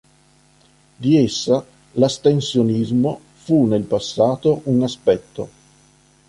Di 1.01 1.15
essa 1.17 1.63
l'"astensionismo" 1.91 3.19
fu 3.35 3.65
nel 3.65 3.83
passato 3.83 4.61
un 4.63 4.81
aspetto. 4.81 5.49